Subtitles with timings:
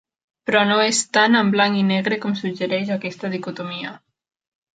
[0.49, 3.95] Però no és tan en blanc i negre com suggereix aquesta dicotomia.